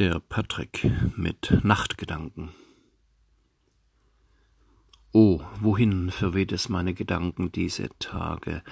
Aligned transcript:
Der 0.00 0.18
Patrick 0.18 0.90
mit 1.14 1.62
Nachtgedanken. 1.62 2.48
Oh, 5.12 5.42
wohin 5.60 6.10
verweht 6.10 6.52
es 6.52 6.70
meine 6.70 6.94
Gedanken 6.94 7.52
diese 7.52 7.90
Tage, 7.98 8.62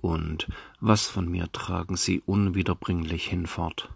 und 0.00 0.46
was 0.78 1.08
von 1.08 1.28
mir 1.28 1.50
tragen 1.50 1.96
sie 1.96 2.20
unwiederbringlich 2.20 3.26
hinfort? 3.26 3.92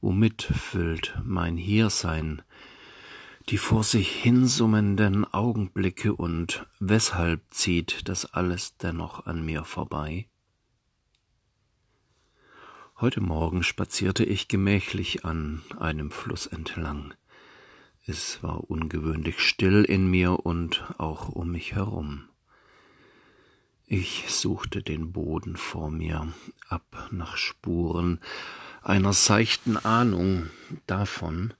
Womit 0.00 0.44
füllt 0.44 1.20
mein 1.24 1.58
Hiersein 1.58 2.40
die 3.50 3.58
vor 3.58 3.84
sich 3.84 4.10
hinsummenden 4.10 5.26
Augenblicke, 5.26 6.14
und 6.14 6.64
weshalb 6.78 7.42
zieht 7.50 8.08
das 8.08 8.24
alles 8.32 8.78
dennoch 8.78 9.26
an 9.26 9.44
mir 9.44 9.64
vorbei? 9.64 10.26
Heute 13.00 13.22
Morgen 13.22 13.62
spazierte 13.62 14.24
ich 14.24 14.46
gemächlich 14.46 15.24
an 15.24 15.62
einem 15.78 16.10
Fluss 16.10 16.46
entlang. 16.46 17.14
Es 18.04 18.42
war 18.42 18.68
ungewöhnlich 18.68 19.40
still 19.40 19.84
in 19.84 20.10
mir 20.10 20.44
und 20.44 20.84
auch 20.98 21.30
um 21.30 21.50
mich 21.50 21.74
herum. 21.74 22.28
Ich 23.86 24.26
suchte 24.28 24.82
den 24.82 25.12
Boden 25.12 25.56
vor 25.56 25.90
mir 25.90 26.30
ab 26.68 27.08
nach 27.10 27.38
Spuren 27.38 28.20
einer 28.82 29.14
seichten 29.14 29.78
Ahnung 29.78 30.50
davon, 30.86 31.54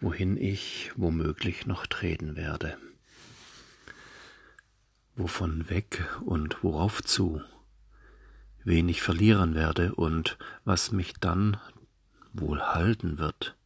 wohin 0.00 0.36
ich 0.36 0.90
womöglich 0.96 1.66
noch 1.66 1.86
treten 1.86 2.34
werde. 2.34 2.76
Wovon 5.14 5.70
weg 5.70 6.04
und 6.24 6.64
worauf 6.64 7.00
zu? 7.00 7.42
Wen 8.64 8.88
ich 8.88 9.02
verlieren 9.02 9.54
werde 9.54 9.94
und 9.94 10.38
was 10.64 10.90
mich 10.90 11.14
dann 11.20 11.58
wohl 12.32 12.60
halten 12.60 13.18
wird, 13.18 13.56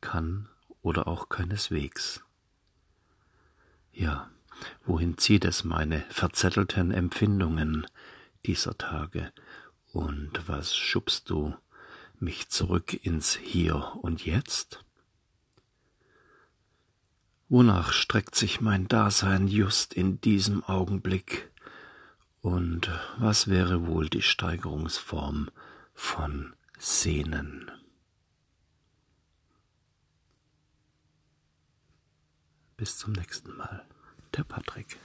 kann 0.00 0.48
oder 0.82 1.06
auch 1.06 1.28
keineswegs. 1.28 2.22
Ja, 3.92 4.28
wohin 4.84 5.16
zieht 5.18 5.44
es 5.44 5.64
meine 5.64 6.00
verzettelten 6.10 6.90
Empfindungen 6.90 7.86
dieser 8.44 8.76
Tage, 8.76 9.32
und 9.92 10.48
was 10.48 10.74
schubst 10.74 11.30
du 11.30 11.54
mich 12.18 12.48
zurück 12.48 12.92
ins 13.04 13.36
Hier 13.36 13.96
und 14.02 14.24
Jetzt? 14.26 14.84
Wonach 17.48 17.92
streckt 17.92 18.34
sich 18.34 18.60
mein 18.60 18.88
Dasein 18.88 19.46
just 19.46 19.94
in 19.94 20.20
diesem 20.20 20.64
Augenblick? 20.64 21.52
Und 22.44 22.90
was 23.16 23.48
wäre 23.48 23.86
wohl 23.86 24.10
die 24.10 24.20
Steigerungsform 24.20 25.48
von 25.94 26.54
Sehnen? 26.78 27.70
Bis 32.76 32.98
zum 32.98 33.12
nächsten 33.12 33.56
Mal. 33.56 33.86
Der 34.36 34.44
Patrick. 34.44 34.98